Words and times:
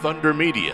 Thunder 0.00 0.32
Media. 0.32 0.72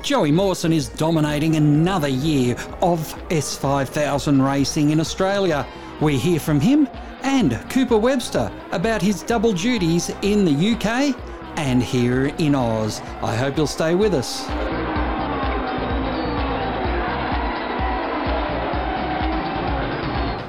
Joey 0.00 0.30
Mawson 0.30 0.72
is 0.72 0.88
dominating 0.90 1.56
another 1.56 2.06
year 2.06 2.54
of 2.82 3.00
S5000 3.30 4.48
racing 4.48 4.90
in 4.90 5.00
Australia. 5.00 5.66
We 6.00 6.16
hear 6.16 6.38
from 6.38 6.60
him 6.60 6.88
and 7.22 7.58
Cooper 7.68 7.98
Webster 7.98 8.52
about 8.70 9.02
his 9.02 9.24
double 9.24 9.52
duties 9.52 10.10
in 10.22 10.44
the 10.44 10.72
UK 10.72 11.16
and 11.58 11.82
here 11.82 12.26
in 12.38 12.54
Oz. 12.54 13.00
I 13.22 13.34
hope 13.34 13.56
you'll 13.56 13.66
stay 13.66 13.96
with 13.96 14.14
us. 14.14 14.46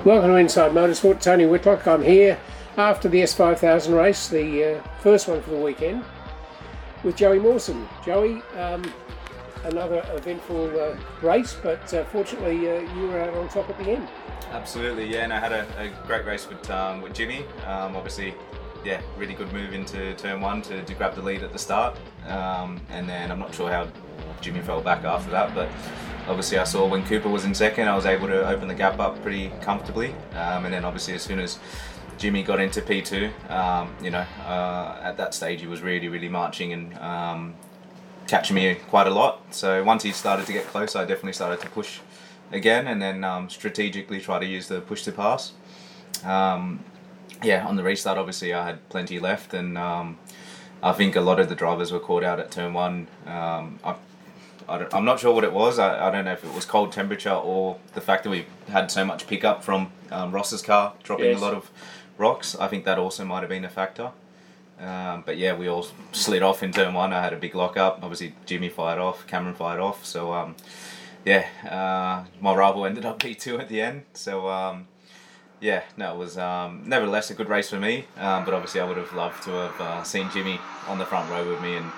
Welcome 0.08 0.30
to 0.30 0.38
Inside 0.38 0.72
Motorsport. 0.72 1.20
Tony 1.20 1.46
Whitlock. 1.46 1.86
I'm 1.86 2.02
here 2.02 2.40
after 2.78 3.10
the 3.10 3.24
S5000 3.24 3.94
race, 3.94 4.30
the 4.30 4.78
uh, 4.78 4.82
first 5.02 5.28
one 5.28 5.42
for 5.42 5.50
the 5.50 5.58
weekend, 5.58 6.06
with 7.04 7.18
Joey 7.18 7.40
Mawson. 7.40 7.86
Joey, 8.06 8.42
um, 8.58 8.90
another 9.66 10.02
eventful 10.14 10.80
uh, 10.80 10.96
race, 11.22 11.58
but 11.62 11.94
uh, 11.94 12.06
fortunately 12.06 12.70
uh, 12.70 12.80
you 12.96 13.08
were 13.08 13.20
out 13.20 13.34
on 13.34 13.50
top 13.50 13.70
at 13.70 13.78
the 13.80 13.90
end. 13.92 14.08
Absolutely, 14.52 15.12
yeah, 15.12 15.26
and 15.26 15.34
I 15.34 15.42
had 15.42 15.52
a, 15.52 15.68
a 15.78 15.90
great 16.08 16.26
race 16.26 16.48
with 16.48 16.72
um, 16.72 17.02
with 17.02 17.14
Jimmy. 17.14 17.44
Um, 17.66 17.98
obviously, 17.98 18.34
yeah, 18.88 19.02
really 19.18 19.34
good 19.34 19.52
move 19.52 19.74
into 19.74 20.14
turn 20.14 20.40
one 20.40 20.62
to, 20.62 20.82
to 20.82 20.94
grab 20.94 21.14
the 21.14 21.22
lead 21.22 21.44
at 21.44 21.52
the 21.52 21.60
start, 21.60 21.98
um, 22.26 22.80
and 22.90 23.08
then 23.08 23.30
I'm 23.32 23.40
not 23.40 23.54
sure 23.54 23.70
how 23.70 23.86
Jimmy 24.40 24.62
fell 24.62 24.82
back 24.82 25.04
after 25.04 25.30
that, 25.32 25.54
but 25.54 25.68
obviously 26.28 26.58
I 26.58 26.64
saw 26.64 26.88
when 26.88 27.04
Cooper 27.06 27.28
was 27.28 27.44
in 27.44 27.54
second, 27.54 27.90
I 27.90 27.96
was 27.98 28.06
able 28.06 28.28
to 28.28 28.48
open 28.48 28.70
the 28.70 28.74
gap 28.74 28.98
up 29.00 29.22
pretty 29.22 29.52
comfortably, 29.62 30.16
um, 30.36 30.64
and 30.64 30.74
then 30.74 30.86
obviously 30.86 31.16
as 31.16 31.22
soon 31.22 31.40
as 31.40 31.60
Jimmy 32.18 32.44
got 32.44 32.62
into 32.62 32.82
P2, 32.82 33.52
um, 33.52 33.94
you 34.02 34.10
know, 34.10 34.26
uh, 34.46 35.00
at 35.04 35.18
that 35.18 35.34
stage 35.34 35.60
he 35.60 35.68
was 35.68 35.82
really, 35.82 36.08
really 36.08 36.30
marching 36.30 36.72
and 36.72 36.98
um, 37.00 37.56
catching 38.26 38.56
me 38.56 38.76
quite 38.88 39.06
a 39.06 39.12
lot. 39.12 39.54
So 39.54 39.84
once 39.84 40.04
he 40.04 40.14
started 40.14 40.46
to 40.46 40.54
get 40.54 40.66
close, 40.68 40.96
I 40.96 41.02
definitely 41.02 41.34
started 41.34 41.60
to 41.60 41.70
push 41.70 42.00
again, 42.54 42.88
and 42.88 43.02
then 43.02 43.26
um, 43.26 43.50
strategically 43.50 44.22
try 44.22 44.40
to 44.40 44.46
use 44.46 44.70
the 44.70 44.80
push 44.80 45.04
to 45.04 45.12
pass. 45.12 45.52
Yeah, 47.44 47.66
on 47.68 47.76
the 47.76 47.84
restart, 47.84 48.18
obviously 48.18 48.54
I 48.54 48.66
had 48.66 48.90
plenty 48.90 49.20
left, 49.20 49.54
and 49.54 49.78
um, 49.78 50.18
I 50.82 50.92
think 50.94 51.16
a 51.16 51.22
lot 51.22 51.40
of 51.40 51.50
the 51.50 51.56
drivers 51.56 51.92
were 51.92 52.00
caught 52.00 52.24
out 52.24 52.40
at 52.40 52.52
turn 52.52 52.74
one. 52.74 53.08
Um, 53.26 53.80
I, 53.84 53.96
I 54.68 54.86
am 54.98 55.06
not 55.06 55.20
sure 55.20 55.34
what 55.34 55.44
it 55.44 55.54
was. 55.54 55.80
I, 55.80 56.08
I 56.08 56.12
don't 56.12 56.26
know 56.26 56.34
if 56.34 56.44
it 56.44 56.54
was 56.54 56.66
cold 56.66 56.92
temperature 56.92 57.32
or 57.34 57.78
the 57.94 58.02
fact 58.02 58.24
that 58.24 58.30
we 58.32 58.46
had 58.70 58.90
so 58.92 59.06
much 59.06 59.28
pickup 59.28 59.64
from 59.64 59.92
um, 60.12 60.32
Ross's 60.32 60.62
car 60.62 60.94
dropping 61.04 61.26
Yes. 61.26 61.40
a 61.40 61.42
lot 61.46 61.54
of 61.54 61.70
rocks. 62.18 62.56
I 62.56 62.68
think 62.68 62.84
that 62.86 62.98
also 62.98 63.24
might 63.24 63.42
have 63.42 63.50
been 63.50 63.66
a 63.66 63.70
factor. 63.70 64.12
Um, 64.80 65.24
but 65.26 65.38
yeah, 65.38 65.56
we 65.56 65.68
all 65.68 65.88
slid 66.12 66.44
off 66.44 66.62
in 66.64 66.72
turn 66.72 66.94
one. 66.94 67.12
I 67.14 67.22
had 67.24 67.34
a 67.34 67.38
big 67.38 67.56
lock 67.56 67.78
up. 67.78 68.00
Obviously, 68.04 68.34
Jimmy 68.46 68.70
fired 68.70 69.00
off, 69.00 69.26
Cameron 69.26 69.56
fired 69.56 69.80
off. 69.80 70.06
So 70.06 70.34
um, 70.34 70.56
yeah, 71.26 71.48
uh, 71.68 72.26
my 72.42 72.54
rival 72.54 72.86
ended 72.86 73.06
up 73.06 73.20
P2 73.22 73.60
at 73.60 73.70
the 73.70 73.82
end. 73.82 74.04
So 74.14 74.50
um, 74.50 74.88
yeah, 75.60 75.84
no, 75.96 76.14
it 76.14 76.18
was 76.18 76.38
um, 76.38 76.84
nevertheless 76.86 77.30
a 77.30 77.34
good 77.34 77.50
race 77.50 77.70
for 77.70 77.80
me. 77.80 78.06
Um, 78.18 78.46
but 78.46 78.54
obviously, 78.54 78.82
I 78.82 78.86
would 78.86 78.98
have 78.98 79.14
loved 79.14 79.44
to 79.44 79.52
have 79.52 79.82
uh, 79.82 80.04
seen 80.04 80.30
Jimmy 80.32 80.60
on 80.88 80.98
the 80.98 81.06
front 81.06 81.30
row 81.30 81.48
with 81.48 81.62
me, 81.62 81.76
and 81.76 81.92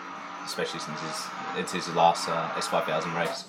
especially 0.46 0.80
since 0.80 1.00
his, 1.02 1.28
it's 1.58 1.72
his 1.74 1.88
last 1.96 2.28
uh, 2.30 2.50
S5000 2.56 3.16
race 3.16 3.46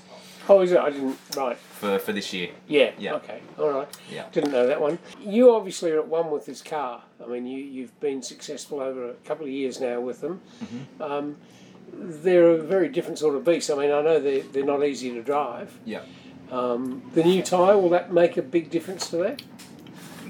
Oh, 0.51 0.61
is 0.63 0.73
it? 0.73 0.81
I 0.81 0.91
didn't. 0.91 1.17
Right. 1.37 1.57
for, 1.57 1.99
for 2.01 2.13
this 2.13 2.33
year. 2.33 2.51
Yeah. 2.67 2.91
Yeah. 2.99 3.15
Okay. 3.15 3.41
All 3.57 3.71
right. 3.71 3.89
Yeah. 4.11 4.25
Didn't 4.33 4.51
know 4.51 4.67
that 4.67 4.81
one. 4.81 4.99
You 5.21 5.55
obviously 5.55 5.93
are 5.93 6.01
at 6.01 6.09
one 6.09 6.31
with 6.33 6.45
this 6.45 6.61
car. 6.61 7.03
I 7.23 7.29
mean, 7.29 7.47
you 7.47 7.59
you've 7.59 7.99
been 8.01 8.21
successful 8.21 8.81
over 8.81 9.11
a 9.11 9.15
couple 9.25 9.47
of 9.47 9.53
years 9.53 9.81
now 9.81 10.01
with 10.01 10.21
them. 10.21 10.41
Mm-hmm. 10.65 11.03
Um, 11.03 11.37
they're 11.93 12.51
a 12.51 12.63
very 12.63 12.89
different 12.89 13.21
sort 13.21 13.37
of 13.37 13.45
beast. 13.45 13.71
I 13.71 13.75
mean, 13.75 13.93
I 13.93 14.03
know 14.03 14.19
they're, 14.19 14.43
they're 14.43 14.65
not 14.65 14.85
easy 14.85 15.13
to 15.13 15.23
drive. 15.23 15.79
Yeah. 15.85 16.03
Um, 16.51 17.09
the 17.15 17.23
new 17.23 17.43
tyre 17.43 17.79
will 17.79 17.91
that 17.91 18.13
make 18.13 18.37
a 18.37 18.43
big 18.43 18.71
difference 18.71 19.09
to 19.11 19.19
that? 19.19 19.43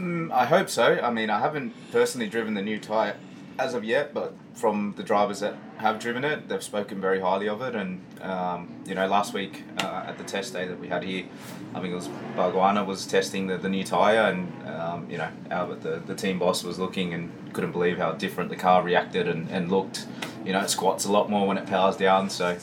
Mm, 0.01 0.31
I 0.33 0.47
hope 0.47 0.69
so. 0.71 0.99
I 1.03 1.11
mean, 1.11 1.29
I 1.31 1.39
haven't 1.41 1.73
personally 1.93 2.29
driven 2.29 2.55
the 2.55 2.63
new 2.63 2.79
tyre 2.79 3.17
as 3.59 3.75
of 3.75 3.85
yet, 3.85 4.15
but 4.15 4.33
from 4.55 4.95
the 4.97 5.03
drivers 5.03 5.41
that 5.41 5.55
have 5.77 5.99
driven 5.99 6.25
it, 6.25 6.49
they've 6.49 6.63
spoken 6.63 7.01
very 7.01 7.21
highly 7.21 7.49
of 7.49 7.61
it. 7.61 7.75
And 7.75 8.01
um, 8.23 8.75
you 8.87 8.95
know, 8.95 9.07
last 9.07 9.35
week 9.35 9.63
uh, 9.79 10.05
at 10.07 10.17
the 10.17 10.25
test 10.25 10.55
day 10.55 10.67
that 10.67 10.79
we 10.81 10.89
had 10.89 11.03
here, 11.03 11.27
I 11.75 11.81
think 11.81 11.93
it 11.93 11.97
was 11.97 12.09
Barguana 12.35 12.85
was 12.87 13.07
testing 13.07 13.47
the, 13.47 13.59
the 13.59 13.69
new 13.69 13.85
tyre, 13.85 14.31
and 14.31 14.69
um, 14.69 15.07
you 15.11 15.19
know, 15.19 15.29
Albert, 15.51 15.83
the, 15.83 16.01
the 16.07 16.15
team 16.15 16.39
boss, 16.39 16.65
was 16.65 16.79
looking 16.79 17.13
and 17.13 17.31
couldn't 17.53 17.73
believe 17.73 17.99
how 17.99 18.13
different 18.13 18.49
the 18.49 18.57
car 18.57 18.83
reacted 18.83 19.29
and, 19.29 19.49
and 19.51 19.71
looked. 19.71 20.07
You 20.45 20.55
know, 20.55 20.61
it 20.61 20.71
squats 20.71 21.05
a 21.05 21.13
lot 21.13 21.29
more 21.29 21.47
when 21.47 21.59
it 21.59 21.67
powers 21.67 21.97
down. 21.97 22.31
So 22.31 22.57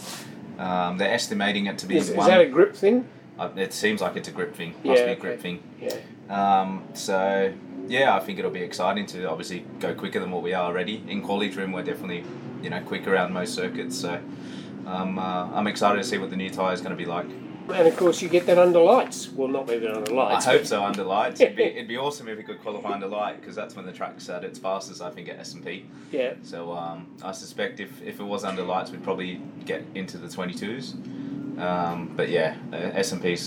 um, 0.57 0.97
they're 0.97 1.13
estimating 1.13 1.67
it 1.67 1.77
to 1.79 1.85
be 1.85 1.97
Is, 1.97 2.09
is 2.09 2.15
that 2.15 2.41
a 2.41 2.47
grip 2.47 2.75
thing? 2.75 3.07
uh, 3.37 3.49
it 3.55 3.71
seems 3.73 4.01
like 4.01 4.15
it's 4.15 4.27
a 4.27 4.31
grip 4.31 4.55
thing. 4.55 4.73
Must 4.83 4.85
Yeah, 4.85 4.93
be 4.93 4.99
a 5.01 5.03
okay. 5.11 5.21
grip 5.21 5.39
thing. 5.39 5.61
Yeah. 5.79 5.95
Um, 6.29 6.87
so 6.93 7.53
yeah, 7.87 8.15
I 8.15 8.19
think 8.19 8.39
it'll 8.39 8.51
be 8.51 8.61
exciting 8.61 9.05
to 9.07 9.29
obviously 9.29 9.65
go 9.79 9.93
quicker 9.93 10.19
than 10.19 10.31
what 10.31 10.43
we 10.43 10.53
are 10.53 10.65
already. 10.65 11.03
In 11.07 11.21
quality 11.21 11.51
trim, 11.51 11.71
we're 11.71 11.83
definitely 11.83 12.23
you 12.61 12.69
know 12.69 12.81
quicker 12.81 13.13
around 13.13 13.33
most 13.33 13.53
circuits. 13.53 13.97
So 13.97 14.21
um, 14.85 15.19
uh, 15.19 15.51
I'm 15.51 15.67
excited 15.67 15.97
to 15.97 16.03
see 16.03 16.17
what 16.17 16.29
the 16.29 16.35
new 16.35 16.49
tyre 16.49 16.73
is 16.73 16.81
going 16.81 16.91
to 16.91 16.97
be 16.97 17.05
like. 17.05 17.27
And 17.69 17.85
of 17.85 17.97
course, 17.97 18.21
you 18.21 18.29
get 18.29 18.45
that 18.45 18.57
under 18.57 18.79
lights. 18.79 19.29
Well, 19.29 19.49
not 19.49 19.67
maybe 19.67 19.87
under 19.87 20.13
lights. 20.13 20.47
I 20.47 20.53
hope 20.53 20.65
so 20.65 20.83
under 20.83 21.03
lights. 21.03 21.41
It'd 21.41 21.57
be, 21.57 21.63
it'd 21.63 21.87
be 21.87 21.97
awesome 21.97 22.29
if 22.29 22.37
we 22.37 22.43
could 22.43 22.61
qualify 22.61 22.93
under 22.93 23.07
light 23.07 23.41
because 23.41 23.55
that's 23.55 23.75
when 23.75 23.85
the 23.85 23.91
track's 23.91 24.29
at 24.29 24.45
its 24.45 24.57
fastest. 24.57 25.01
I 25.01 25.09
think 25.09 25.27
at 25.27 25.39
SMP. 25.39 25.83
Yeah. 26.11 26.35
So 26.43 26.71
um, 26.71 27.07
I 27.21 27.33
suspect 27.33 27.81
if, 27.81 28.01
if 28.01 28.21
it 28.21 28.23
was 28.23 28.45
under 28.45 28.63
lights, 28.63 28.91
we'd 28.91 29.03
probably 29.03 29.41
get 29.65 29.83
into 29.95 30.17
the 30.17 30.27
22s. 30.27 31.59
Um, 31.59 32.13
but 32.15 32.29
yeah, 32.29 32.55
SMP 32.71 33.37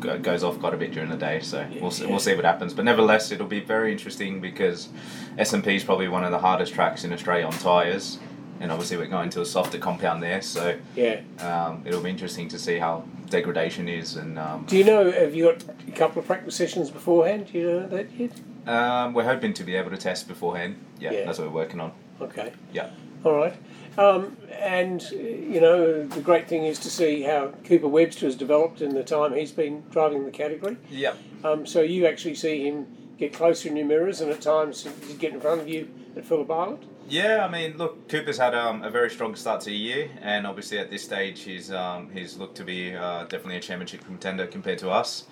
goes 0.00 0.42
off 0.44 0.58
quite 0.60 0.74
a 0.74 0.76
bit 0.76 0.92
during 0.92 1.10
the 1.10 1.16
day, 1.16 1.40
so 1.40 1.66
we'll 1.80 1.90
see, 1.90 2.06
we'll 2.06 2.18
see 2.18 2.34
what 2.34 2.44
happens. 2.44 2.74
But 2.74 2.84
nevertheless, 2.84 3.30
it'll 3.30 3.46
be 3.46 3.60
very 3.60 3.92
interesting 3.92 4.40
because 4.40 4.88
SMP 5.36 5.68
is 5.76 5.84
probably 5.84 6.08
one 6.08 6.24
of 6.24 6.30
the 6.30 6.38
hardest 6.38 6.72
tracks 6.74 7.04
in 7.04 7.12
Australia 7.12 7.46
on 7.46 7.52
tyres, 7.52 8.18
and 8.60 8.70
obviously 8.72 8.96
we're 8.96 9.06
going 9.06 9.30
to 9.30 9.40
a 9.40 9.46
softer 9.46 9.78
compound 9.78 10.22
there, 10.22 10.42
so 10.42 10.76
Yeah. 10.96 11.20
um, 11.40 11.82
it'll 11.84 12.00
be 12.02 12.10
interesting 12.10 12.48
to 12.48 12.58
see 12.58 12.78
how 12.78 13.04
degradation 13.30 13.88
is. 13.88 14.16
And 14.16 14.38
um, 14.38 14.64
Do 14.66 14.76
you 14.76 14.84
know? 14.84 15.10
Have 15.10 15.34
you 15.34 15.44
got 15.52 15.64
a 15.86 15.92
couple 15.92 16.20
of 16.20 16.26
practice 16.26 16.56
sessions 16.56 16.90
beforehand? 16.90 17.48
Do 17.52 17.58
you 17.58 17.66
know 17.66 17.86
that 17.88 18.10
yet? 18.12 18.32
um, 18.66 19.14
we're 19.14 19.24
hoping 19.24 19.54
to 19.54 19.64
be 19.64 19.74
able 19.76 19.90
to 19.90 19.96
test 19.96 20.28
beforehand. 20.28 20.76
Yeah, 21.00 21.12
Yeah. 21.12 21.24
that's 21.24 21.38
what 21.38 21.48
we're 21.48 21.54
working 21.54 21.80
on. 21.80 21.92
Okay. 22.20 22.52
Yeah. 22.72 22.90
All 23.24 23.34
right. 23.34 23.54
Um, 23.98 24.36
and, 24.52 25.02
you 25.10 25.60
know, 25.60 26.06
the 26.06 26.20
great 26.20 26.48
thing 26.48 26.64
is 26.64 26.78
to 26.80 26.90
see 26.90 27.22
how 27.22 27.52
Cooper 27.64 27.88
Webster 27.88 28.26
has 28.26 28.36
developed 28.36 28.80
in 28.80 28.94
the 28.94 29.02
time 29.02 29.34
he's 29.34 29.52
been 29.52 29.82
driving 29.90 30.24
the 30.24 30.30
category. 30.30 30.76
Yeah. 30.88 31.14
Um, 31.42 31.66
so 31.66 31.82
you 31.82 32.06
actually 32.06 32.36
see 32.36 32.64
him 32.66 32.86
get 33.18 33.32
closer 33.32 33.68
in 33.68 33.76
your 33.76 33.86
mirrors 33.86 34.20
and 34.20 34.30
at 34.30 34.40
times 34.40 34.86
he's 35.06 35.16
get 35.16 35.32
in 35.34 35.40
front 35.40 35.60
of 35.60 35.68
you 35.68 35.88
at 36.16 36.24
Phillip 36.24 36.50
Island. 36.50 36.86
Yeah, 37.08 37.44
I 37.44 37.50
mean, 37.50 37.78
look, 37.78 38.08
Cooper's 38.08 38.36
had 38.36 38.54
um, 38.54 38.82
a 38.82 38.90
very 38.90 39.10
strong 39.10 39.34
start 39.34 39.62
to 39.62 39.70
the 39.70 39.76
year, 39.76 40.10
and 40.20 40.46
obviously 40.46 40.78
at 40.78 40.90
this 40.90 41.02
stage, 41.02 41.40
he's 41.40 41.72
um, 41.72 42.10
he's 42.10 42.36
looked 42.36 42.56
to 42.58 42.64
be 42.64 42.94
uh, 42.94 43.22
definitely 43.24 43.56
a 43.56 43.60
championship 43.60 44.04
contender 44.04 44.46
compared 44.46 44.78
to 44.80 44.90
us. 44.90 45.24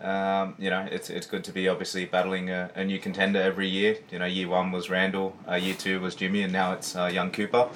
Um, 0.00 0.54
you 0.58 0.70
know, 0.70 0.88
it's 0.90 1.10
it's 1.10 1.26
good 1.26 1.44
to 1.44 1.52
be 1.52 1.68
obviously 1.68 2.06
battling 2.06 2.48
a, 2.48 2.70
a 2.74 2.82
new 2.82 2.98
contender 2.98 3.42
every 3.42 3.68
year. 3.68 3.98
You 4.10 4.20
know, 4.20 4.24
year 4.24 4.48
one 4.48 4.72
was 4.72 4.88
Randall, 4.88 5.36
uh, 5.46 5.56
year 5.56 5.74
two 5.74 6.00
was 6.00 6.14
Jimmy, 6.14 6.42
and 6.42 6.52
now 6.52 6.72
it's 6.72 6.96
uh, 6.96 7.10
young 7.12 7.30
Cooper. 7.30 7.68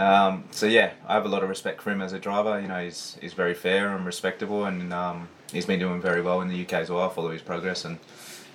Um, 0.00 0.44
so 0.50 0.64
yeah, 0.64 0.92
I 1.06 1.12
have 1.12 1.26
a 1.26 1.28
lot 1.28 1.42
of 1.42 1.50
respect 1.50 1.82
for 1.82 1.90
him 1.90 2.00
as 2.00 2.14
a 2.14 2.18
driver. 2.18 2.58
You 2.58 2.68
know, 2.68 2.82
he's 2.82 3.18
he's 3.20 3.34
very 3.34 3.54
fair 3.54 3.94
and 3.94 4.06
respectable, 4.06 4.64
and 4.64 4.92
um, 4.94 5.28
he's 5.52 5.66
been 5.66 5.78
doing 5.78 6.00
very 6.00 6.22
well 6.22 6.40
in 6.40 6.48
the 6.48 6.62
UK 6.62 6.72
as 6.74 6.90
well. 6.90 7.02
I 7.02 7.12
follow 7.12 7.30
his 7.30 7.42
progress, 7.42 7.84
and 7.84 7.98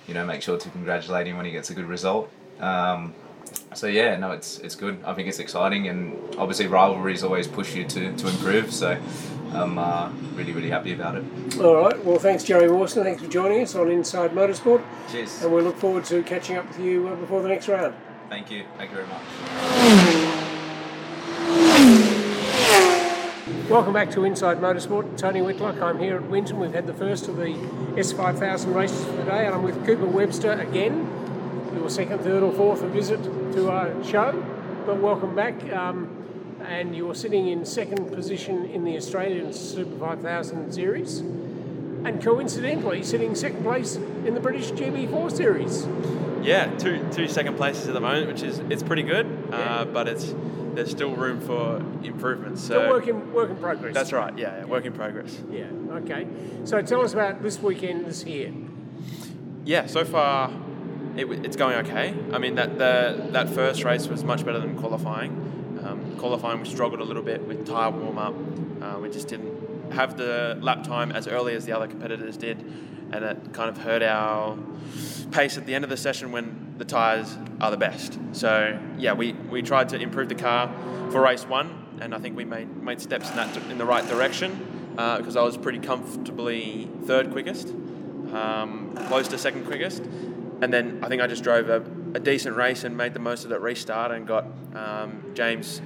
you 0.08 0.14
know, 0.14 0.26
make 0.26 0.42
sure 0.42 0.58
to 0.58 0.68
congratulate 0.70 1.28
him 1.28 1.36
when 1.36 1.46
he 1.46 1.52
gets 1.52 1.70
a 1.70 1.74
good 1.74 1.86
result. 1.86 2.30
Um, 2.58 3.14
so 3.74 3.86
yeah, 3.86 4.16
no, 4.16 4.32
it's 4.32 4.58
it's 4.58 4.74
good. 4.74 4.98
I 5.04 5.14
think 5.14 5.28
it's 5.28 5.38
exciting, 5.38 5.86
and 5.86 6.16
obviously 6.36 6.66
rivalries 6.66 7.22
always 7.22 7.46
push 7.46 7.76
you 7.76 7.84
to, 7.84 8.16
to 8.16 8.28
improve. 8.28 8.72
So 8.72 9.00
I'm 9.52 9.78
uh, 9.78 10.10
really 10.34 10.52
really 10.52 10.70
happy 10.70 10.94
about 10.94 11.14
it. 11.14 11.60
All 11.60 11.76
right. 11.76 12.04
Well, 12.04 12.18
thanks, 12.18 12.42
Jerry 12.42 12.68
Mawson. 12.68 13.04
Thanks 13.04 13.22
for 13.22 13.28
joining 13.28 13.62
us 13.62 13.76
on 13.76 13.88
Inside 13.88 14.32
Motorsport. 14.32 14.82
Cheers. 15.12 15.44
And 15.44 15.52
we 15.52 15.62
look 15.62 15.76
forward 15.76 16.04
to 16.06 16.24
catching 16.24 16.56
up 16.56 16.66
with 16.66 16.80
you 16.80 17.06
uh, 17.06 17.14
before 17.14 17.40
the 17.40 17.48
next 17.48 17.68
round. 17.68 17.94
Thank 18.28 18.50
you. 18.50 18.64
Thank 18.76 18.90
you 18.90 18.96
very 18.96 19.06
much. 19.06 20.25
Welcome 23.68 23.92
back 23.92 24.10
to 24.12 24.24
Inside 24.24 24.58
Motorsport. 24.58 25.18
Tony 25.18 25.42
Whitlock. 25.42 25.80
I'm 25.82 25.98
here 25.98 26.16
at 26.16 26.28
Winton. 26.28 26.60
We've 26.60 26.72
had 26.72 26.86
the 26.86 26.94
first 26.94 27.26
of 27.26 27.36
the 27.36 27.54
S5000 27.96 28.72
races 28.74 29.04
for 29.04 29.12
the 29.12 29.24
day, 29.24 29.46
and 29.46 29.54
I'm 29.54 29.62
with 29.64 29.84
Cooper 29.84 30.06
Webster 30.06 30.52
again. 30.52 31.08
Your 31.74 31.90
second, 31.90 32.20
third, 32.20 32.42
or 32.44 32.52
fourth 32.52 32.80
visit 32.82 33.22
to 33.24 33.70
our 33.70 34.04
show, 34.04 34.32
but 34.86 34.98
welcome 34.98 35.34
back. 35.34 35.72
Um, 35.72 36.24
and 36.64 36.96
you're 36.96 37.14
sitting 37.14 37.48
in 37.48 37.64
second 37.64 38.12
position 38.12 38.66
in 38.66 38.84
the 38.84 38.96
Australian 38.96 39.52
Super 39.52 39.98
5000 39.98 40.72
series. 40.72 41.18
and 41.18 42.22
coincidentally 42.22 43.02
sitting 43.02 43.34
second 43.34 43.64
place 43.64 43.96
in 43.96 44.34
the 44.34 44.40
British 44.40 44.70
GB4 44.70 45.32
series. 45.36 45.88
Yeah, 46.40 46.66
two 46.78 47.04
two 47.10 47.26
second 47.26 47.56
places 47.56 47.88
at 47.88 47.94
the 47.94 48.00
moment, 48.00 48.28
which 48.28 48.42
is 48.44 48.60
it's 48.70 48.84
pretty 48.84 49.02
good, 49.02 49.26
uh, 49.50 49.84
but 49.86 50.06
it's 50.06 50.32
there's 50.76 50.90
still 50.90 51.16
room 51.16 51.40
for 51.40 51.78
improvement. 52.06 52.58
So 52.58 52.64
Still 52.78 52.90
work 52.90 53.08
in, 53.08 53.32
work 53.32 53.50
in 53.50 53.56
progress. 53.56 53.94
that's 53.94 54.12
right. 54.12 54.36
Yeah, 54.38 54.58
yeah, 54.58 54.64
work 54.66 54.84
in 54.84 54.92
progress. 54.92 55.42
Yeah, 55.50 55.64
okay. 55.90 56.26
So 56.64 56.80
tell 56.82 57.00
us 57.02 57.12
about 57.14 57.42
this 57.42 57.60
weekend 57.60 58.06
this 58.06 58.22
here. 58.22 58.52
Yeah, 59.64 59.86
so 59.86 60.04
far 60.04 60.52
it, 61.16 61.24
it's 61.44 61.56
going 61.56 61.76
okay. 61.86 62.14
I 62.32 62.38
mean 62.38 62.54
that 62.56 62.78
the 62.78 63.28
that 63.32 63.48
first 63.50 63.82
race 63.84 64.06
was 64.06 64.22
much 64.22 64.44
better 64.44 64.60
than 64.60 64.76
qualifying. 64.76 65.32
Um, 65.84 66.16
qualifying 66.18 66.60
we 66.60 66.68
struggled 66.68 67.00
a 67.00 67.04
little 67.04 67.22
bit 67.22 67.46
with 67.46 67.66
tyre 67.66 67.90
warm 67.90 68.18
up. 68.18 68.34
Uh, 68.82 68.98
we 69.00 69.08
just 69.10 69.28
didn't 69.28 69.92
have 69.92 70.16
the 70.16 70.58
lap 70.60 70.84
time 70.84 71.10
as 71.10 71.26
early 71.26 71.54
as 71.54 71.64
the 71.64 71.72
other 71.72 71.86
competitors 71.86 72.36
did, 72.36 72.58
and 73.12 73.24
it 73.24 73.52
kind 73.52 73.70
of 73.70 73.78
hurt 73.78 74.02
our 74.02 74.58
pace 75.30 75.56
at 75.56 75.64
the 75.64 75.74
end 75.74 75.84
of 75.84 75.90
the 75.90 75.96
session 75.96 76.32
when 76.32 76.65
the 76.78 76.84
tyres 76.84 77.36
are 77.60 77.70
the 77.70 77.76
best. 77.76 78.18
So 78.32 78.78
yeah, 78.98 79.12
we, 79.14 79.32
we 79.32 79.62
tried 79.62 79.88
to 79.90 79.96
improve 79.96 80.28
the 80.28 80.34
car 80.34 80.68
for 81.10 81.20
race 81.20 81.44
one, 81.44 81.86
and 82.00 82.14
I 82.14 82.18
think 82.18 82.36
we 82.36 82.44
made 82.44 82.74
made 82.82 83.00
steps 83.00 83.30
in 83.30 83.36
that 83.36 83.56
in 83.70 83.78
the 83.78 83.86
right 83.86 84.06
direction 84.08 84.92
because 84.92 85.36
I 85.36 85.42
was 85.42 85.56
pretty 85.56 85.78
comfortably 85.78 86.88
third 87.04 87.30
quickest 87.30 87.68
um, 88.32 88.92
close 89.08 89.28
to 89.28 89.38
second 89.38 89.66
quickest. 89.66 90.02
And 90.62 90.72
then 90.72 91.00
I 91.02 91.08
think 91.08 91.20
I 91.20 91.26
just 91.26 91.42
drove 91.42 91.68
a, 91.68 91.84
a 92.14 92.20
decent 92.20 92.56
race 92.56 92.84
and 92.84 92.96
made 92.96 93.14
the 93.14 93.20
most 93.20 93.44
of 93.44 93.50
that 93.50 93.60
restart 93.60 94.10
and 94.10 94.26
got 94.26 94.46
um, 94.74 95.32
James 95.34 95.82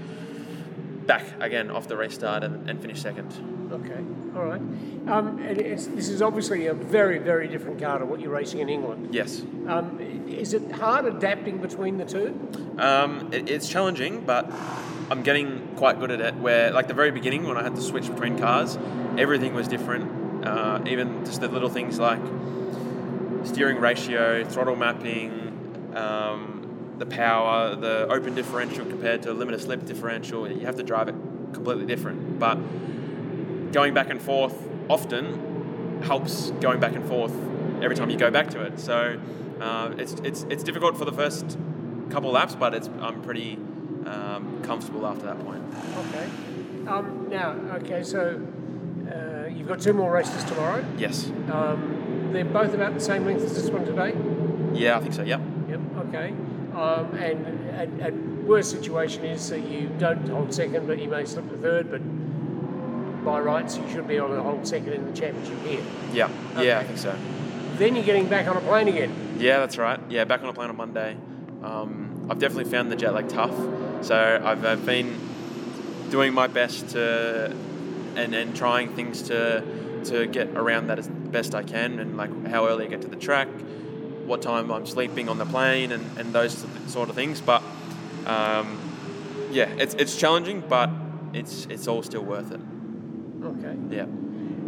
back 1.11 1.25
again 1.41 1.73
off 1.73 1.89
the 1.89 1.97
restart 1.97 2.45
and, 2.45 2.71
and 2.71 2.81
finished 2.81 3.03
second. 3.03 3.29
Okay, 3.73 4.01
all 4.37 4.45
right. 4.45 4.61
Um, 5.09 5.41
and 5.41 5.59
it's, 5.59 5.87
this 5.87 6.09
is 6.09 6.23
obviously 6.23 6.67
a 6.67 6.75
very, 6.75 7.19
very 7.19 7.49
different 7.49 7.81
car 7.81 7.99
to 7.99 8.07
what 8.07 8.21
you're 8.21 8.31
racing 8.31 8.61
in 8.61 8.69
England. 8.69 9.13
Yes. 9.13 9.43
Um, 9.67 9.99
is 10.29 10.55
it 10.55 10.71
hard 10.71 11.07
adapting 11.07 11.59
between 11.59 11.99
the 11.99 12.05
two? 12.05 12.29
Um, 12.79 13.33
it, 13.33 13.51
it's 13.51 13.69
challenging, 13.69 14.25
but 14.25 14.49
I'm 15.11 15.25
getting 15.25 15.75
quite 15.75 15.99
good 15.99 16.13
at 16.13 16.21
it. 16.21 16.37
Where, 16.37 16.71
like 16.71 16.87
the 16.87 16.95
very 16.95 17.11
beginning, 17.11 17.45
when 17.45 17.57
I 17.57 17.65
had 17.65 17.75
to 17.75 17.83
switch 17.83 18.07
between 18.09 18.39
cars, 18.39 18.79
everything 19.19 19.53
was 19.53 19.67
different. 19.67 20.47
Uh, 20.47 20.81
even 20.87 21.25
just 21.25 21.41
the 21.41 21.49
little 21.49 21.69
things 21.69 21.99
like 21.99 22.23
steering 23.43 23.79
ratio, 23.81 24.45
throttle 24.45 24.77
mapping, 24.77 25.93
um, 25.97 26.60
the 27.01 27.07
power, 27.07 27.75
the 27.75 28.07
open 28.09 28.35
differential 28.35 28.85
compared 28.85 29.23
to 29.23 29.33
a 29.33 29.35
limited 29.35 29.61
slip 29.61 29.87
differential. 29.87 30.47
You 30.49 30.67
have 30.67 30.77
to 30.77 30.83
drive 30.83 31.09
it 31.09 31.15
completely 31.55 31.87
different. 31.87 32.39
But 32.39 32.57
going 33.73 33.95
back 33.95 34.11
and 34.11 34.21
forth 34.21 34.55
often 34.89 36.03
helps 36.03 36.51
going 36.61 36.79
back 36.79 36.95
and 36.95 37.05
forth 37.09 37.33
every 37.83 37.97
time 37.97 38.11
you 38.11 38.19
go 38.19 38.31
back 38.31 38.51
to 38.51 38.61
it. 38.61 38.79
So 38.79 39.19
uh, 39.61 39.95
it's, 39.97 40.13
it's, 40.25 40.43
it's 40.51 40.63
difficult 40.63 40.99
for 40.99 41.07
the 41.07 41.13
first 41.13 41.59
couple 42.11 42.31
laps, 42.33 42.55
but 42.55 42.75
it's, 42.75 42.91
I'm 43.01 43.23
pretty 43.23 43.55
um, 44.05 44.61
comfortable 44.63 45.07
after 45.07 45.25
that 45.25 45.43
point. 45.43 45.65
Okay. 45.97 46.29
Um, 46.87 47.29
now, 47.31 47.53
okay, 47.77 48.03
so 48.03 48.47
uh, 49.11 49.49
you've 49.49 49.69
got 49.69 49.81
two 49.81 49.95
more 49.95 50.13
races 50.13 50.45
tomorrow. 50.45 50.85
Yes. 50.99 51.31
Um, 51.51 52.31
they're 52.33 52.45
both 52.45 52.75
about 52.75 52.93
the 52.93 53.01
same 53.01 53.25
length 53.25 53.43
as 53.43 53.55
this 53.55 53.71
one 53.71 53.87
today. 53.87 54.15
Yeah, 54.75 54.99
I 54.99 55.01
think 55.01 55.15
so. 55.15 55.23
Yep. 55.23 55.41
Yep. 55.69 55.81
Okay. 56.09 56.35
Um, 56.81 57.15
and 57.15 57.47
and, 57.71 58.01
and 58.01 58.49
worst 58.49 58.71
situation 58.71 59.25
is 59.25 59.51
that 59.51 59.61
you 59.61 59.91
don't 59.99 60.27
hold 60.29 60.55
second, 60.55 60.87
but 60.87 60.99
you 60.99 61.09
may 61.09 61.27
slip 61.27 61.49
to 61.51 61.57
third. 61.59 61.91
But 61.91 62.01
by 63.25 63.39
rights, 63.41 63.77
you 63.77 63.89
should 63.91 64.09
be 64.09 64.17
able 64.17 64.31
to 64.31 64.43
hold 64.43 64.67
second 64.67 64.95
in 64.95 65.07
the 65.07 65.13
championship 65.13 65.61
here. 65.67 65.83
Yeah. 66.13 66.31
Yeah, 66.59 66.79
I 66.79 66.85
think 66.85 66.99
so. 66.99 67.15
Then 67.77 67.97
you're 67.97 68.05
getting 68.05 68.29
back 68.29 68.47
on 68.47 68.57
a 68.57 68.61
plane 68.61 68.89
again. 68.89 69.37
Yeah, 69.39 69.59
that's 69.59 69.77
right. 69.77 70.01
Yeah, 70.09 70.25
back 70.25 70.43
on 70.43 70.49
a 70.49 70.53
plane 70.55 70.71
on 70.71 70.77
Monday. 70.77 71.17
Um, 71.63 72.27
I've 72.31 72.39
definitely 72.39 72.71
found 72.71 72.91
the 72.91 72.97
jet 72.97 73.13
lag 73.13 73.29
tough, 73.29 73.55
so 74.03 74.41
I've 74.43 74.65
uh, 74.65 74.77
been 74.77 75.19
doing 76.11 76.33
my 76.33 76.47
best 76.47 76.91
to 76.91 77.55
and, 78.17 78.35
and 78.35 78.57
trying 78.57 78.95
things 78.95 79.23
to 79.23 79.63
to 80.05 80.27
get 80.27 80.49
around 80.57 80.87
that 80.87 80.99
as 80.99 81.09
best 81.09 81.55
I 81.55 81.63
can, 81.63 81.99
and 81.99 82.17
like 82.17 82.47
how 82.47 82.67
early 82.67 82.87
I 82.87 82.89
get 82.89 83.03
to 83.03 83.09
the 83.09 83.17
track, 83.17 83.49
what 84.31 84.41
time 84.41 84.71
I'm 84.71 84.87
sleeping 84.87 85.29
on 85.29 85.37
the 85.39 85.45
plane, 85.45 85.91
and, 85.93 86.19
and 86.19 86.33
those 86.33 86.65
sort 86.87 87.11
of 87.11 87.17
things. 87.17 87.41
But 87.41 87.63
um, 88.25 88.79
yeah, 89.51 89.69
it's 89.77 89.95
it's 89.95 90.17
challenging, 90.17 90.63
but 90.67 90.89
it's 91.35 91.67
it's 91.67 91.89
all 91.89 92.03
still 92.03 92.23
worth 92.23 92.53
it. 92.53 92.61
Okay. 93.43 93.77
Yeah. 93.91 94.03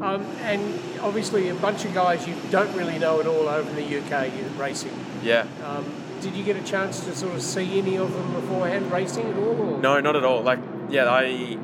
Um, 0.05 0.23
and 0.41 0.81
obviously, 1.01 1.49
a 1.49 1.55
bunch 1.55 1.85
of 1.85 1.95
guys 1.95 2.27
you 2.27 2.35
don't 2.51 2.75
really 2.77 2.99
know 2.99 3.21
at 3.21 3.27
all 3.27 3.49
over 3.49 3.71
in 3.71 3.77
the 3.77 3.99
UK 4.01 4.35
you're 4.37 4.49
racing. 4.59 4.93
Yeah. 5.23 5.47
Um, 5.65 5.85
did 6.21 6.35
you 6.35 6.45
get 6.45 6.57
a 6.57 6.63
chance 6.63 7.05
to 7.05 7.15
sort 7.15 7.35
of 7.35 7.43
see 7.43 7.79
any 7.79 7.97
of 7.97 8.13
them 8.13 8.33
beforehand 8.33 8.91
racing 8.91 9.29
at 9.29 9.37
all? 9.37 9.61
Or? 9.61 9.81
No, 9.81 10.01
not 10.01 10.17
at 10.17 10.25
all. 10.25 10.43
Like, 10.43 10.61
yeah, 10.89 11.09
I 11.09 11.59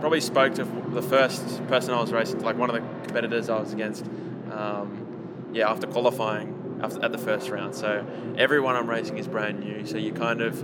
probably 0.00 0.20
spoke 0.20 0.54
to 0.54 0.64
the 0.64 1.02
first 1.02 1.64
person 1.66 1.92
I 1.92 2.00
was 2.00 2.12
racing, 2.12 2.40
like 2.40 2.56
one 2.56 2.70
of 2.70 2.76
the 2.76 2.82
competitors 3.04 3.48
I 3.48 3.60
was 3.60 3.72
against. 3.72 4.04
Um, 4.50 5.50
yeah, 5.52 5.70
after 5.70 5.86
qualifying 5.86 6.55
at 6.82 7.12
the 7.12 7.18
first 7.18 7.48
round. 7.50 7.74
So 7.74 8.06
everyone 8.36 8.76
I'm 8.76 8.88
racing 8.88 9.18
is 9.18 9.26
brand 9.26 9.60
new. 9.60 9.86
So 9.86 9.98
you 9.98 10.12
kind 10.12 10.40
of, 10.40 10.60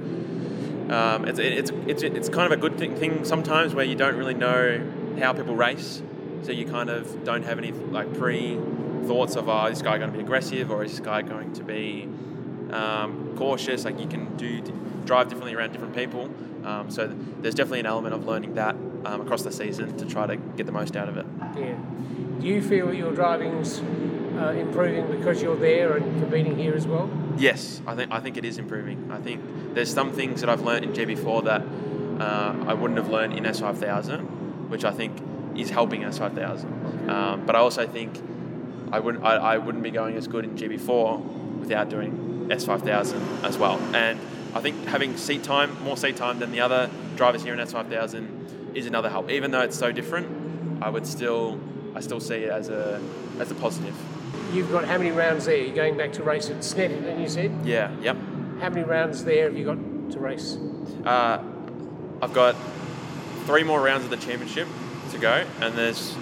um, 0.91 1.27
it's, 1.27 1.39
it's 1.39 1.71
it's 1.87 2.03
it's 2.03 2.29
kind 2.29 2.53
of 2.53 2.59
a 2.59 2.61
good 2.61 2.79
thing, 2.79 2.97
thing 2.97 3.25
sometimes 3.25 3.75
where 3.75 3.85
you 3.85 3.95
don't 3.95 4.17
really 4.17 4.35
know 4.35 5.17
how 5.19 5.33
people 5.33 5.55
race. 5.55 6.03
So 6.43 6.53
you 6.53 6.67
kind 6.67 6.91
of 6.91 7.25
don't 7.25 7.45
have 7.45 7.59
any 7.59 7.73
like 7.73 8.13
pre 8.15 8.59
thoughts 9.07 9.37
of, 9.37 9.49
oh, 9.49 9.67
is 9.67 9.79
this 9.79 9.83
guy 9.83 9.99
going 9.99 10.11
to 10.11 10.17
be 10.17 10.23
aggressive 10.23 10.71
or 10.71 10.85
is 10.85 10.93
this 10.93 11.01
guy 11.01 11.23
going 11.23 11.53
to 11.55 11.65
be 11.65 12.09
um, 12.73 13.35
cautious. 13.37 13.85
Like 13.85 14.01
you 14.01 14.07
can 14.07 14.37
do 14.37 14.61
drive 15.05 15.29
differently 15.29 15.55
around 15.55 15.73
different 15.73 15.95
people. 15.95 16.31
Um, 16.65 16.91
so 16.91 17.13
there's 17.41 17.55
definitely 17.55 17.81
an 17.81 17.87
element 17.87 18.15
of 18.15 18.27
learning 18.27 18.55
that 18.55 18.75
um, 19.05 19.21
across 19.21 19.43
the 19.43 19.53
season 19.53 19.97
to 19.99 20.07
try 20.07 20.27
to 20.27 20.37
get 20.37 20.67
the 20.67 20.73
most 20.73 20.97
out 20.97 21.09
of 21.09 21.17
it. 21.17 21.27
Yeah. 21.57 21.77
Do 22.41 22.47
you 22.47 22.63
feel 22.63 22.93
your 22.93 23.13
driving's 23.13 23.81
uh, 24.43 24.53
improving 24.53 25.07
because 25.17 25.41
you're 25.43 25.57
there 25.57 25.97
and 25.97 26.21
competing 26.21 26.57
here 26.57 26.75
as 26.75 26.87
well? 26.87 27.11
Yes, 27.37 27.81
I 27.87 27.95
think 27.95 28.11
I 28.13 28.21
think 28.21 28.37
it 28.37 28.45
is 28.45 28.59
improving. 28.59 29.11
I 29.11 29.19
think 29.19 29.41
there's 29.75 29.93
some 29.93 30.13
things 30.13 30.41
that 30.41 30.51
I've 30.51 30.63
learned 30.63 30.85
in 30.85 30.93
GB4 30.93 31.45
that 31.45 31.63
uh, 32.23 32.65
I 32.67 32.75
wouldn't 32.75 32.99
have 32.99 33.09
learned 33.09 33.35
in 33.35 33.45
S5000, 33.45 34.69
which 34.69 34.85
I 34.85 34.91
think 34.91 35.17
is 35.57 35.71
helping 35.71 36.03
S5000. 36.03 37.09
Um, 37.09 37.47
but 37.47 37.57
I 37.57 37.59
also 37.59 37.87
think 37.87 38.21
I 38.91 39.01
wouldn't 39.01 39.25
I, 39.25 39.37
I 39.37 39.59
wouldn't 39.59 39.85
be 39.85 39.91
going 39.91 40.17
as 40.17 40.27
good 40.27 40.45
in 40.45 40.57
GB4 40.57 41.61
without 41.61 41.89
doing 41.89 42.49
S5000 42.49 43.45
as 43.45 43.59
well. 43.59 43.79
And 43.95 44.19
I 44.55 44.61
think 44.61 44.85
having 44.87 45.17
seat 45.17 45.43
time, 45.43 45.83
more 45.83 45.97
seat 45.97 46.17
time 46.17 46.39
than 46.39 46.51
the 46.53 46.61
other 46.61 46.91
drivers 47.17 47.43
here 47.43 47.55
in 47.55 47.61
S5000 47.61 48.77
is 48.77 48.87
another 48.87 49.09
help. 49.09 49.31
Even 49.31 49.51
though 49.51 49.63
it's 49.63 49.79
so 49.79 49.93
different, 49.93 50.83
I 50.83 50.91
would 50.91 51.07
still 51.07 51.61
I 51.95 52.01
still 52.01 52.21
see 52.21 52.37
it 52.37 52.51
as 52.51 52.69
a 52.69 53.01
as 53.39 53.51
a 53.51 53.55
positive. 53.55 53.95
You've 54.53 54.71
got 54.71 54.85
how 54.85 54.99
many 54.99 55.11
rounds 55.11 55.47
there? 55.47 55.57
You're 55.57 55.75
going 55.75 55.97
back 55.97 56.13
to 56.15 56.23
race 56.23 56.51
at 56.51 56.59
Snetterton, 56.59 57.21
you 57.21 57.29
said? 57.29 57.53
Yeah. 57.65 57.95
Yep. 58.01 58.17
How 58.61 58.69
many 58.69 58.83
rounds 58.83 59.25
there 59.25 59.45
have 59.45 59.57
you 59.57 59.65
got 59.65 59.79
to 60.13 60.19
race? 60.19 60.57
Uh, 61.05 61.43
I've 62.21 62.33
got 62.33 62.55
three 63.47 63.63
more 63.65 63.81
rounds 63.81 64.05
of 64.05 64.11
the 64.11 64.17
championship 64.17 64.69
to 65.11 65.19
go, 65.19 65.45
and 65.61 65.75
there's 65.75 66.15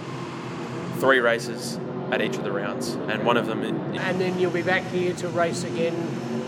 three 0.99 1.19
races 1.19 1.79
at 2.11 2.23
each 2.23 2.37
of 2.37 2.45
the 2.45 2.53
rounds, 2.53 2.95
and 2.95 3.25
one 3.25 3.37
of 3.37 3.47
them. 3.47 3.63
And 3.63 4.21
then 4.21 4.39
you'll 4.39 4.51
be 4.51 4.63
back 4.63 4.85
here 4.87 5.13
to 5.15 5.29
race 5.29 5.65
again 5.65 5.95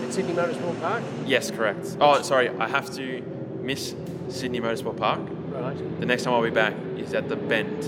at 0.05 0.12
Sydney 0.12 0.35
Motorsport 0.35 0.81
Park? 0.81 1.02
Yes, 1.26 1.50
correct. 1.50 1.97
Oh, 2.00 2.21
sorry, 2.23 2.49
I 2.49 2.69
have 2.69 2.93
to 2.97 3.23
miss 3.61 3.95
Sydney 4.29 4.61
Motorsport 4.61 4.97
Park. 4.97 5.21
Right. 5.50 6.00
The 6.00 6.07
next 6.07 6.25
time 6.25 6.35
I'll 6.35 6.43
be 6.43 6.50
back 6.50 6.75
is 6.97 7.12
at 7.14 7.29
the 7.29 7.37
Bend. 7.37 7.85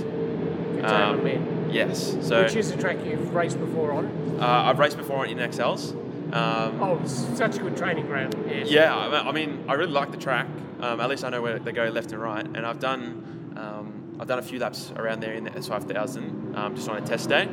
Um, 0.84 1.24
men. 1.24 1.53
Yes. 1.74 2.16
So 2.22 2.42
Which 2.42 2.54
is 2.56 2.70
a 2.70 2.76
track 2.76 2.98
you've 3.04 3.34
raced 3.34 3.58
before 3.58 3.92
on. 3.92 4.06
uh, 4.40 4.46
I've 4.46 4.78
raced 4.78 4.96
before 4.96 5.18
on 5.18 5.28
in 5.28 5.38
Excels. 5.40 5.92
Um, 6.32 6.80
Oh, 6.82 7.00
such 7.04 7.56
a 7.56 7.60
good 7.60 7.76
training 7.76 8.06
ground. 8.06 8.34
Yes. 8.48 8.70
Yeah, 8.70 8.94
I 8.96 9.28
I 9.28 9.32
mean, 9.32 9.64
I 9.68 9.74
really 9.74 9.92
like 9.92 10.10
the 10.10 10.16
track. 10.16 10.46
Um, 10.80 11.00
at 11.00 11.08
least 11.10 11.24
I 11.24 11.30
know 11.30 11.42
where 11.42 11.58
they 11.58 11.72
go 11.72 11.84
left 11.88 12.12
and 12.12 12.20
right, 12.20 12.44
and 12.44 12.64
I've 12.66 12.78
done 12.80 13.52
um, 13.56 14.16
I've 14.20 14.26
done 14.28 14.38
a 14.38 14.42
few 14.42 14.58
laps 14.58 14.92
around 14.96 15.20
there 15.20 15.32
in 15.34 15.44
the 15.44 15.50
S5000 15.50 16.56
um, 16.56 16.74
just 16.76 16.88
on 16.88 16.96
a 16.96 17.00
test 17.06 17.28
day, 17.28 17.48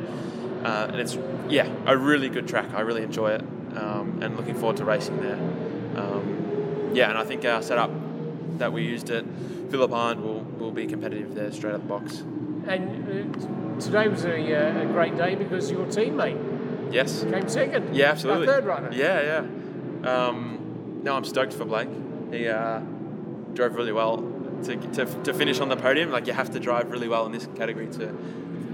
uh, 0.64 0.86
and 0.90 0.96
it's 1.00 1.18
yeah 1.48 1.68
a 1.86 1.96
really 1.96 2.28
good 2.28 2.46
track. 2.48 2.72
I 2.74 2.80
really 2.80 3.02
enjoy 3.02 3.32
it, 3.32 3.42
um, 3.76 4.18
and 4.22 4.36
looking 4.36 4.54
forward 4.54 4.76
to 4.78 4.84
racing 4.84 5.20
there. 5.20 5.38
Um, 5.96 6.90
yeah, 6.94 7.08
and 7.10 7.18
I 7.18 7.24
think 7.24 7.44
our 7.44 7.62
setup 7.62 7.90
that 8.58 8.72
we 8.72 8.82
used 8.82 9.10
at 9.10 9.24
Phillip 9.70 9.92
Island 9.92 10.22
will 10.22 10.40
will 10.58 10.72
be 10.72 10.86
competitive 10.86 11.34
there 11.34 11.50
straight 11.52 11.70
out 11.74 11.76
of 11.76 11.82
the 11.82 11.88
box. 11.88 12.22
And 12.66 13.36
uh, 13.36 13.80
today 13.80 14.08
was 14.08 14.24
a, 14.24 14.36
uh, 14.36 14.82
a 14.82 14.86
great 14.86 15.16
day 15.16 15.34
because 15.34 15.70
your 15.70 15.86
teammate 15.86 16.92
Yes. 16.92 17.24
came 17.24 17.48
second. 17.48 17.94
Yeah, 17.96 18.10
absolutely. 18.10 18.46
Our 18.48 18.54
third 18.54 18.64
runner. 18.66 18.90
Yeah, 18.92 19.44
yeah. 20.04 20.10
Um, 20.10 21.00
no, 21.02 21.16
I'm 21.16 21.24
stoked 21.24 21.54
for 21.54 21.64
Blake. 21.64 21.88
He 22.30 22.46
uh, 22.48 22.80
drove 23.54 23.74
really 23.74 23.92
well 23.92 24.18
to, 24.64 24.76
to, 24.76 25.04
to 25.06 25.34
finish 25.34 25.60
on 25.60 25.68
the 25.68 25.76
podium. 25.76 26.10
Like 26.10 26.26
you 26.26 26.32
have 26.34 26.50
to 26.52 26.60
drive 26.60 26.90
really 26.90 27.08
well 27.08 27.26
in 27.26 27.32
this 27.32 27.48
category 27.56 27.88
to 27.88 28.14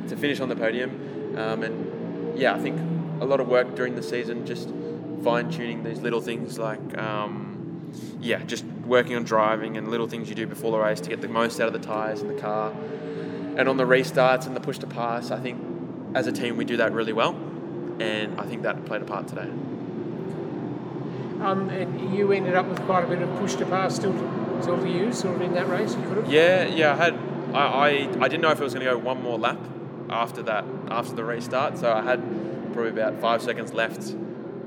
to 0.08 0.16
finish 0.16 0.40
on 0.40 0.48
the 0.48 0.56
podium. 0.56 1.36
Um, 1.36 1.62
and 1.62 2.38
yeah, 2.38 2.54
I 2.54 2.58
think 2.58 2.80
a 3.20 3.24
lot 3.24 3.40
of 3.40 3.48
work 3.48 3.74
during 3.74 3.94
the 3.94 4.02
season, 4.02 4.46
just 4.46 4.68
fine 5.22 5.50
tuning 5.50 5.84
these 5.84 6.00
little 6.00 6.20
things 6.20 6.58
like, 6.58 6.96
um, 6.98 7.92
yeah, 8.20 8.42
just 8.44 8.64
working 8.86 9.16
on 9.16 9.24
driving 9.24 9.76
and 9.76 9.88
little 9.90 10.08
things 10.08 10.28
you 10.28 10.34
do 10.34 10.46
before 10.46 10.72
the 10.72 10.78
race 10.78 11.00
to 11.00 11.10
get 11.10 11.20
the 11.20 11.28
most 11.28 11.60
out 11.60 11.66
of 11.66 11.72
the 11.72 11.78
tyres 11.86 12.22
in 12.22 12.28
the 12.28 12.40
car. 12.40 12.72
And 13.58 13.68
on 13.68 13.76
the 13.76 13.84
restarts 13.84 14.46
and 14.46 14.54
the 14.54 14.60
push 14.60 14.78
to 14.78 14.86
pass, 14.86 15.30
I 15.32 15.40
think 15.40 15.60
as 16.14 16.26
a 16.28 16.32
team 16.32 16.56
we 16.56 16.64
do 16.64 16.76
that 16.78 16.92
really 16.92 17.12
well. 17.12 17.34
And 18.00 18.40
I 18.40 18.46
think 18.46 18.62
that 18.62 18.84
played 18.86 19.02
a 19.02 19.04
part 19.04 19.26
today. 19.26 19.50
Um, 21.42 21.68
and 21.70 22.16
you 22.16 22.32
ended 22.32 22.54
up 22.54 22.66
with 22.66 22.80
quite 22.82 23.04
a 23.04 23.08
bit 23.08 23.20
of 23.20 23.28
push 23.38 23.54
to 23.56 23.66
pass 23.66 23.96
still 23.96 24.12
to, 24.12 24.62
still 24.62 24.78
to 24.78 24.88
use, 24.88 25.18
sort 25.18 25.36
of 25.36 25.42
in 25.42 25.54
that 25.54 25.68
race. 25.68 25.94
You 25.94 26.02
could 26.02 26.16
have. 26.18 26.32
Yeah, 26.32 26.66
yeah. 26.66 26.92
I 26.92 26.96
had. 26.96 27.18
I, 27.52 27.58
I, 27.58 27.88
I 28.20 28.28
didn't 28.28 28.42
know 28.42 28.50
if 28.50 28.60
it 28.60 28.64
was 28.64 28.74
going 28.74 28.84
to 28.84 28.92
go 28.92 28.98
one 28.98 29.22
more 29.22 29.38
lap 29.38 29.58
after 30.10 30.42
that 30.44 30.64
after 30.90 31.14
the 31.14 31.24
restart, 31.24 31.78
so 31.78 31.92
I 31.92 32.02
had 32.02 32.20
probably 32.72 32.90
about 32.90 33.20
five 33.20 33.42
seconds 33.42 33.72
left 33.72 34.14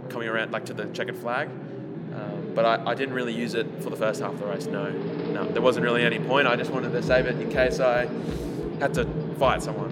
coming 0.10 0.28
around 0.28 0.52
like 0.52 0.66
to 0.66 0.74
the 0.74 0.86
checkered 0.88 1.18
flag. 1.18 1.50
Um, 1.50 2.52
but 2.54 2.66
I, 2.66 2.92
I 2.92 2.96
didn't 2.96 3.14
really 3.14 3.34
use 3.34 3.54
it 3.54 3.68
for 3.82 3.90
the 3.90 3.96
first 3.96 4.22
half 4.22 4.34
of 4.34 4.40
the 4.40 4.48
race. 4.48 4.66
No, 4.66 4.92
no, 4.92 5.46
there 5.46 5.62
wasn't 5.62 5.86
really 5.86 6.04
any 6.04 6.20
point. 6.20 6.48
I 6.48 6.56
just 6.56 6.72
wanted 6.72 6.92
to 6.92 7.04
save 7.04 7.26
it 7.26 7.40
in 7.40 7.50
case 7.50 7.80
I 7.80 8.10
had 8.82 8.94
to 8.96 9.06
fight 9.38 9.62
someone. 9.64 9.92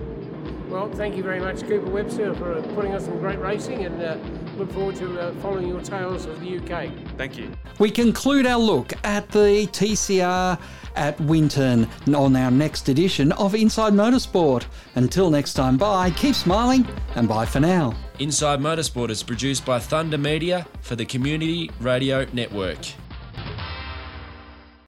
Well, 0.69 0.89
thank 0.91 1.15
you 1.15 1.24
very 1.24 1.39
much, 1.39 1.62
Cooper 1.63 1.89
Webster, 1.89 2.34
for 2.36 2.62
putting 2.75 2.93
on 2.93 3.01
some 3.01 3.17
great 3.17 3.39
racing, 3.39 3.86
and 3.86 4.01
uh, 4.01 4.17
look 4.55 4.72
forward 4.72 4.96
to 4.98 5.19
uh, 5.19 5.34
following 5.36 5.67
your 5.67 5.81
tales 5.81 6.25
of 6.25 6.39
the 6.41 6.58
UK. 6.58 6.91
Thank 7.17 7.38
you. 7.38 7.51
We 7.79 7.89
conclude 7.89 8.46
our 8.46 8.60
look 8.60 8.93
at 9.03 9.29
the 9.29 9.67
TCR 9.72 10.60
at 10.96 11.19
Winton 11.22 11.88
on 12.13 12.36
our 12.36 12.51
next 12.51 12.88
edition 12.88 13.31
of 13.34 13.55
Inside 13.55 13.93
Motorsport. 13.93 14.65
Until 14.93 15.31
next 15.31 15.53
time, 15.53 15.77
bye, 15.77 16.12
keep 16.12 16.36
smiling, 16.36 16.88
and 17.15 17.27
bye 17.27 17.48
for 17.48 17.60
now. 17.60 17.96
Inside 18.19 18.60
Motorsport 18.60 19.10
is 19.10 19.24
produced 19.24 19.65
by 19.65 19.79
Thunder 19.79 20.19
Media 20.19 20.67
for 20.81 20.96
the 20.96 21.05
Community 21.05 21.72
Radio 21.79 22.25
Network. 22.34 22.77